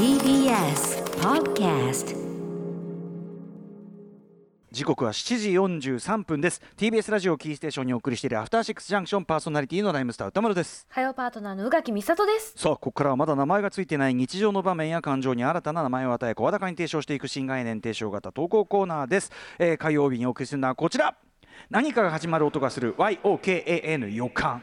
[0.00, 2.16] TBS Podcast
[4.72, 6.62] 時刻は7時43分です。
[6.78, 10.86] TBS ラジオキーステーションにお送りしているアフターシックスジャンクションパーソナリティのライムスター歌丸です。
[10.88, 12.54] 火曜パートナーの宇垣美里です。
[12.56, 21.14] さあここからはまだ名前がついてない日常の場面や感情に新たな名前を与え声高に提唱していく新概念提唱型投稿コーナーです、えー火曜日にお送りするのはこちら。
[21.68, 22.94] 何かが始まる音がする。
[22.94, 24.62] YOKAN 予感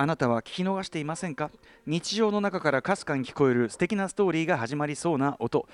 [0.00, 1.50] あなたは聞き逃していませんか？
[1.84, 5.66] 日常の中からかすかに聞こえる素敵なストーリーが始まりそうな音。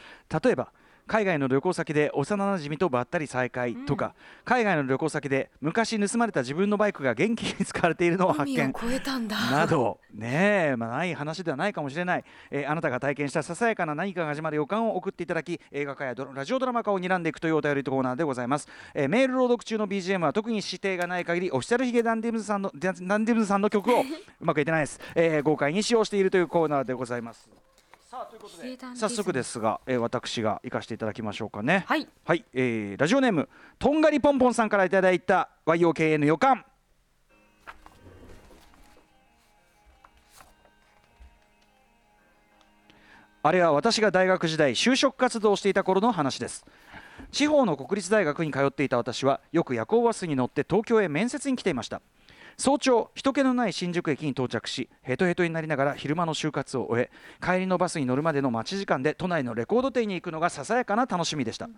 [0.42, 0.72] 例えば
[1.06, 9.50] 海外の旅行先で幼なじみとばったり再会とか、海外の旅行先で昔盗まれた自分のバイクが元気に使われているのを発見海を超えたんだ。
[9.50, 24.04] などねえ、まあ、ない話ではないかもしれない、えーあなたが体験したささやかな何かが始まる予感を送っていただき映画化やドララジオドラマ化を睨んでいくというお便りコーナーでございます、えーメール朗読中の BGM は特に指定がない限りオフィシャルヒゲダンディムズさんのダンダンディムズさんの曲をう
[24.40, 27.48] まくいってないです、えー豪快に使用しているというコーナーでございます
[28.94, 31.84] 早速ですが、えー私が行かせていただきましょうかね。
[31.88, 32.06] はい。
[32.24, 33.48] はい、えーラジオネーム
[33.78, 36.64] とんがりぽんぽんさんからいただいた YOKN 予感
[43.42, 46.64] あれは私が大学時代就職活動をしていた頃の話です。
[47.30, 52.00] 地方の国立大学に通っていた私はよく夜行バスに乗って東京へ面接に来ていました
[52.56, 57.10] 早朝人気のない新宿駅に到着しヘトヘトになりながら昼間の就活を終え
[57.44, 61.68] 帰りのバスに乗るまでの待ち時間で都内のレコード店に行くのがささやかな楽しみでした、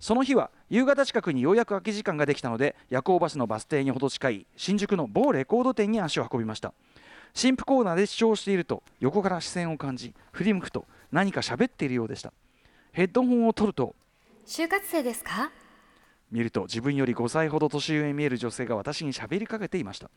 [0.00, 6.72] その日は夕方近くにようやく空き時間ができたので夜行バスのバス停にほど近い新宿の某レコード店に足を運びました。
[7.34, 12.32] 新婦コーナーで視聴していると横から視線を感じ振り向くと何か喋っているようでした。
[12.92, 13.94] ヘッドホンを取ると
[14.46, 15.52] 就活生ですか？
[16.30, 20.10] 見ると自分より5歳ほど年上に見える女性が私に喋りかけていました。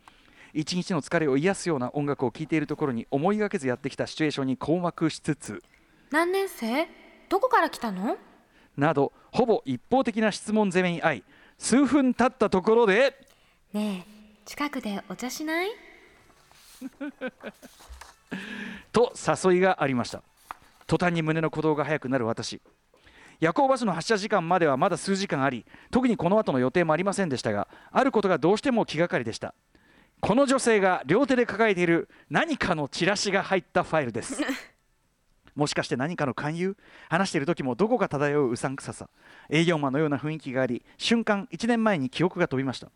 [0.53, 5.63] 一日の疲れを癒すような音楽を聴いているところに思いがけずやってきたシチュエーションに困惑しつつ
[6.11, 6.87] 何年生？
[7.29, 8.17] どこから来たの？
[8.75, 11.23] などほぼ一方的な質問攻めに遭い
[11.57, 13.15] 数分経ったところで
[13.73, 14.11] ねえ
[14.45, 15.69] 近くでお茶しない？
[18.91, 19.13] と
[19.45, 20.21] 誘いがありました。
[20.87, 22.59] 途端に胸の鼓動が速くなる私
[23.41, 29.53] 夜行バスの発車時間まではまだ数時間あり特にこの後の予定もありませんでしたがあることがどうしても気がかりでした。
[30.21, 34.39] この女性が両手で抱えている何かのチラシが入ったファイルです。
[35.55, 36.77] もしかして何かの勧誘？
[37.09, 39.09] 話している時もどこか漂ううさんくささ。
[39.49, 42.91] 営業マンのような雰囲気があり瞬間1年前に記憶が飛びました。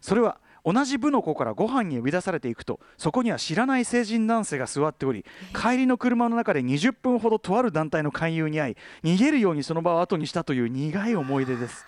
[0.00, 0.38] それは
[0.72, 5.24] 同じ部の子からご飯に呼び出されていくとそこには知らない成人男性が座っており
[5.54, 11.86] 帰りの車の中で20分ほどとある団体の勧誘に遭い逃げるようにその場を後にしたという苦い思い出です。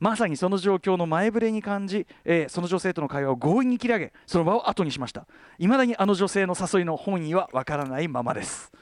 [0.00, 5.26] まさにその状況の前触れに感じ、えーその女性との会話を強引に切り上げその場を後にしました。
[5.58, 8.72] いまだにあの女性の誘いの本意はわからないままです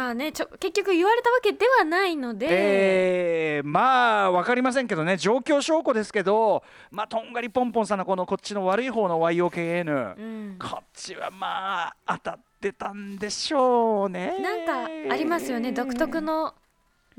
[0.00, 5.18] まあねちょ結局言われたわけではないので、えーまあ分かりませんけどね。
[5.18, 10.56] 状況証拠ですけどまあとんがりぽんぽんさんのこのこっちの悪い方の YOKN、うん。
[10.58, 14.38] こっちはまあ当たってたんでしょうね。
[14.40, 15.72] なんかありますよね。
[15.72, 16.54] 独特の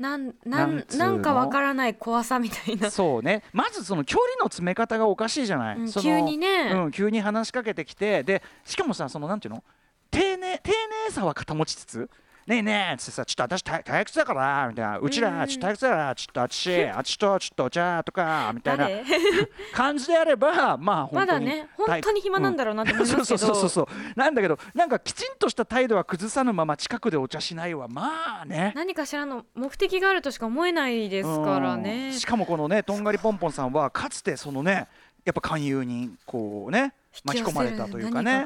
[0.00, 3.44] なんななんなんかわからない怖さみたいな、そうね。
[3.52, 6.72] まずその距離の詰め方がおかしいじゃない、うん急にね。
[6.74, 8.24] うん、急に話しかけてきて。
[8.24, 9.62] でしかもさそのなんていうの？
[10.10, 10.72] 丁寧丁
[11.06, 12.10] 寧さは肩持ちつつ
[12.46, 14.98] ねえねえっつってさちょっと私退退屈だからみたいな。
[14.98, 18.88] うちらちょっと退屈だからちょっとあっちあっちとちょっとお茶とかみたいな。
[18.88, 19.04] 誰？
[19.72, 23.88] 感じであればまあ本当にまだね本当に暇なんだろうなって思いますけど、そうそうそうそう
[24.18, 28.72] なんだけどなんかきちんとした態度は崩さぬまま近くでお茶しないはまあね。
[28.74, 32.08] 何かしらの目的があるとしか思えないですからね。
[32.08, 32.12] うん。
[32.12, 34.88] しかもこのねとんがりぽんぽんさんはかつてそのね
[35.24, 36.92] やっぱ勧誘にこうね
[37.24, 38.44] 巻き込まれたというかね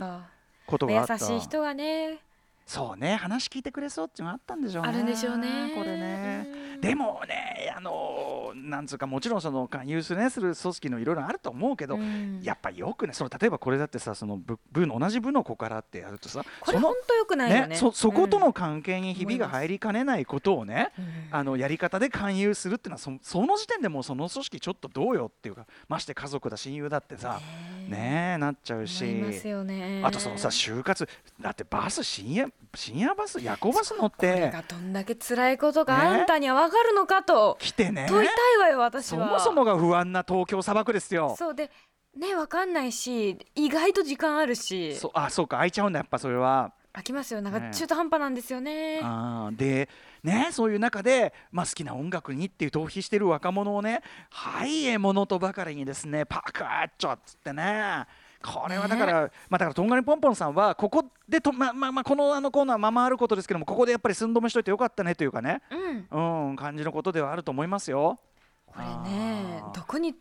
[0.67, 1.15] ことがあった。
[1.15, 2.19] 優しい人がね
[2.67, 4.89] そうね話聞いてくれそうっていうのがあったんでしょうね。
[4.89, 5.73] あるんでしょうね。
[5.77, 6.49] これね。
[6.75, 6.81] うん。
[6.81, 12.41] でもねあのなんつうかもちろんその勧誘する,、ね、する組織のいろいろあると思うけど、うん。
[12.43, 17.77] やっぱよくねその例えばこれだってさその部部の同じ部の子からってやるとさこれ本当良くないよね。
[17.77, 21.07] そそことうんの関係にひびが入りかねないことをね、うん。
[21.31, 27.41] あのやり方で勧誘するっていうのはそその時点でもうその組織ちょっとどうよっていうかまして家族だ親友だってさ
[27.89, 29.05] ねえなっちゃうし。
[29.05, 30.03] 思いますよね。
[30.05, 31.09] あとそのさ就活。
[31.41, 34.51] だってバス深夜深夜バス夜行バス乗って。
[34.51, 37.57] がどんだけ辛いことがねあんたには分かるのかと。
[37.61, 38.07] 来てね。
[38.09, 41.35] 問いたいわよ私そはもそもが不安な東京砂漠ですよ。
[41.39, 41.71] そうで
[42.19, 44.95] ね分かんないし意外と時間あるし。
[44.97, 46.73] そあそうか開いちゃうんだやっぱそれは。
[46.93, 47.43] 飽きますよ。
[47.43, 47.71] なんかね。
[47.75, 49.01] 中途半端なんですよね。
[49.03, 49.89] あーで
[50.23, 58.07] ねそういう中で、まあ、好きな音楽にっていう逃避してる若者をねはい獲物とばかりにですねパクッチョっつってね
[58.43, 65.63] これはだから、まあだからとんがりぽんぽんさんはここでとまあまあまあこのあのコーナーままあることですけどもここでやっぱり寸止めしといてよかったねというかね
[66.11, 66.49] うん。
[66.49, 68.19] うん感じのことではあると思いますよ。
[68.67, 70.15] これねどこに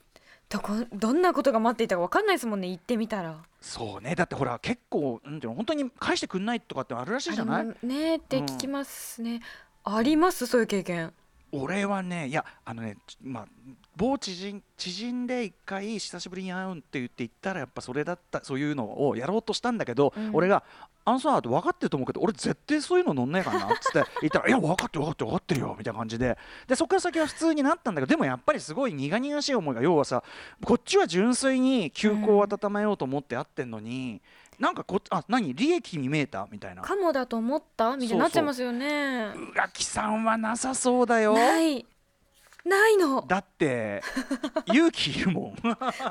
[0.47, 3.38] どこどんなことが待っていたかわかんないですもんね行ってみたら。
[3.59, 4.15] そうね。
[4.15, 7.65] だってほら結構なんていうの本当に返してくんないとかってあるらしいじゃない？
[7.85, 9.41] ねって聞きますね、
[9.83, 10.45] あります？
[10.45, 11.13] そういう経験
[11.61, 13.45] 俺はねいやあのねちまあ
[13.95, 20.31] 某知人知人で一回久しぶりに会うって言って行ったらやっぱそれだったそういうのをやろうとしたんだけど、うん。
[20.33, 20.63] 俺が
[21.05, 26.37] 「あのさ」って分かってると思うけど俺絶対そういうの乗んねえからなっつって 言ったら「いや分かってる分かってる分かってるよ」みたいな感じで。
[26.67, 30.23] でそこから先は普通になったんだけどでもやっぱりすごい苦々しい思いが要はさ
[30.63, 34.21] こっちは純粋に休校を温めようと思って会ってんのに、
[34.59, 35.53] なんかこあ何？
[35.53, 36.47] 利益に見えた？
[36.51, 36.81] みたいな。
[36.81, 37.95] かもだと思った？
[37.97, 39.27] みたいになっちゃいますよね。
[39.53, 41.33] 浦木さんはなさそうだよ。
[41.33, 41.85] ない。
[42.63, 43.23] ないの。
[43.27, 44.01] だって
[44.73, 45.55] 勇気いるもん。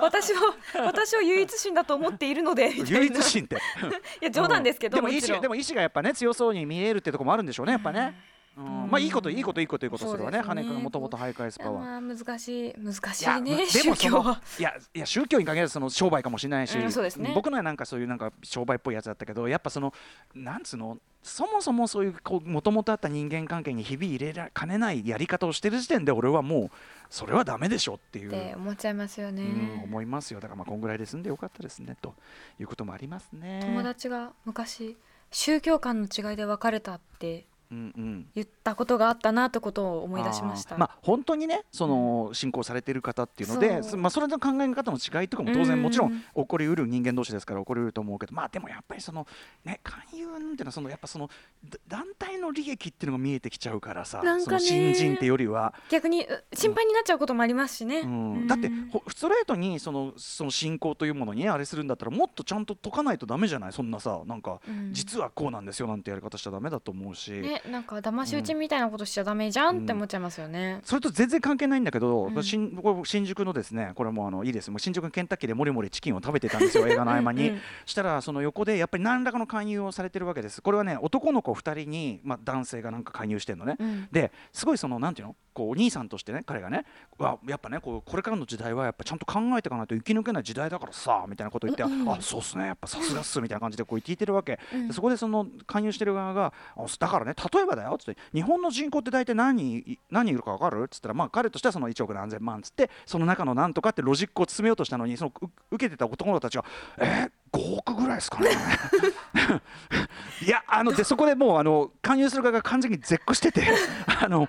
[0.01, 0.37] 私を
[0.85, 3.57] 私を唯一心だと思っているので唯一心って。
[4.23, 5.39] いや冗談ですけど、でも意もちろん。
[5.39, 8.15] 志でも意志がやっぱね強そうに見えるってとこもあるんでしょうねやっぱね、
[8.57, 10.39] まあいいこといいこといいこといいことするわね。
[10.43, 10.63] そうですね。
[10.63, 11.85] 羽根君がもともとハイカイスパワー。
[11.85, 14.43] まあ難しい難しいねで宗もその教は。
[14.59, 16.77] いやいや宗教に限らずその商売かもしれないし、
[17.35, 19.93] 僕のはなんかそういうなんか商売っぽいやつだったけどやっぱその
[20.35, 22.15] なんつうのそもそもそういう
[22.45, 26.71] もともとあった人間関係にひび入れらかねないやり方をしてる時点で俺はもう
[27.09, 28.57] それはダメでしょっていう。
[28.57, 29.47] 思っちゃいますよね、う
[29.81, 30.41] ん、思いますよ。
[30.41, 31.97] だからまあこんぐらいで済んでよかったですね。
[32.01, 32.15] と
[32.61, 33.61] いうこともありますね。
[33.65, 34.97] 友達が昔
[35.31, 37.47] 宗教観の違いで別れたって
[38.35, 40.75] 言ったことがあったなってことを思い出しました。
[40.75, 40.81] あー。
[40.81, 45.65] まあ本当にねその信仰されている方っていうので、そまあそれの考え方の違いとかも当うん。
[45.65, 49.27] 然もちろん起こりうる人間同士ですから起こりうると思うけどまあでもやっぱりその
[49.65, 51.29] ね勧誘っていうのはそのやっぱその
[51.69, 54.41] だ団体の利益っていうのが見えてきちゃうからさ、ね。
[54.41, 63.73] その新人ってよりは、逆にう心配になっちゃうこともありますしね、うん、だってほストレートにそのその信仰というものにねあれするんだったらもっとちゃんと解かないとダメじゃない？
[63.73, 64.93] そんなさなんかうん。
[64.93, 67.33] 実はこうなんですよなんてやり方しちゃダメだと思うし。
[67.33, 72.43] ねなんか騙し討ちみたいなことしちゃダメじゃんって思っちゃいますよね、それと全然関係ないんだけど、うん。
[72.43, 74.71] 新新宿のですねこれもあのいいです。
[74.71, 77.49] もう新宿のケンタッキーでもりもりチキンを食べてたんですよ映画の合間に。
[77.49, 77.55] うん。
[77.55, 80.63] うんしたらその横でやっぱり何らかの勧誘をされてるわけです。
[80.63, 84.09] これはね男の子2人に、まあ、男性がなんか勧誘してるのね、うん。
[84.11, 85.37] ですごいそのなんていうの？
[85.55, 86.85] こうお兄さんとしてね彼がね
[87.17, 94.89] わやっぱねこうこれからの時代はやっぱちゃんと考えていかないと生き抜けない時代だからさみたいなこと言って、うんうんあそうっすねやっぱさすがっすみたいな感じでこう聞いてるわけ、うん。
[94.89, 100.83] でそこでその勧誘してる側があだからね例えばだよっつって日本の人口って大体何何人いるか分かる？
[100.85, 106.65] っつったらまあ彼としてはその1億何千万っつってその中のなんとかってロジックを詰めようとしたのにそのう受けてた男の子たちが
[106.99, 108.51] え5億ぐらいですかね。
[110.45, 113.63] いやあのでそこでもうあの勧誘する側が完全に絶句してて
[114.21, 114.49] あの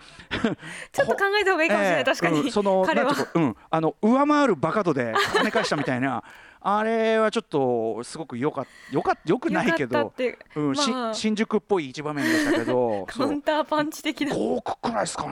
[0.91, 3.13] ちょっと考えた方がいいかもしれない、ええ確かに、うんその彼は。
[3.35, 6.23] うん、あの上回るバカ度で金返したみたいな
[6.67, 10.11] あれはちょっとすごくよかっよかよくないけど
[10.55, 11.13] うんしまあ。
[11.13, 15.29] 新宿っぽい一場面でしたけどカウンターパンチ的な5億くらいですかね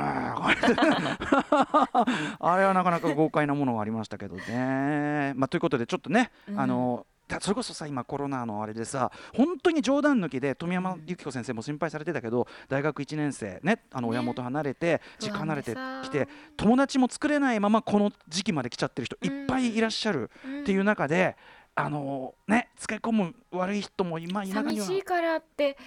[2.39, 5.33] あれはなかなか豪快なものがありましたけどね。
[5.35, 14.13] まあ、ということでちょっとね、うんあのだそれこそさ今コロナのあれでさ本当に冗談抜きで富山由紀子先生も心配されてたけど大学1年生ねあのね。
[14.13, 20.29] 親元離れて実家離れてきて友達も作れないままこの時期まで来ちゃってる人いっぱいいらっしゃる
[20.61, 21.35] っていう中で、
[21.75, 25.77] あのねつけ込む悪い人も今今寂しいからって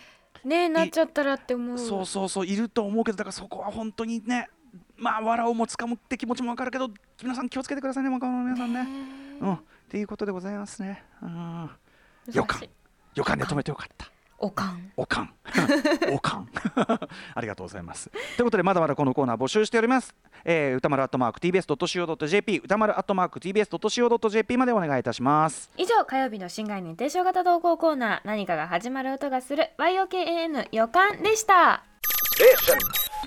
[0.44, 1.78] ねなっちゃったらって思う。
[1.78, 4.48] そうそうそういると思うけどだからそこは本当にね
[4.96, 6.90] まあ笑うもつかむって気持ちもわかるけど
[7.22, 9.25] 皆さん気をつけてくださいね若者の皆さんね。
[9.40, 11.04] うんっていうことでございますね。
[11.22, 11.70] うん
[12.32, 12.68] よかん
[13.14, 14.10] 予感で止めてよかった。
[14.38, 15.34] おかんおかん。
[16.12, 16.48] おかん。
[17.34, 18.10] ありがとうございます。
[18.10, 20.14] ということで、まだまだこのコーナー募集しております。
[20.44, 25.70] えー、歌丸アットマーク TBS.CO.JP、歌丸アットマーク TBS.CO.JP までお願いいたします。
[25.76, 31.82] 以上火曜日の新概念提唱型投稿コーナー何かが始まる音がする YOKAN 予感でした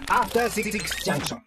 [0.07, 0.71] After Six
[1.03, 1.37] Junction.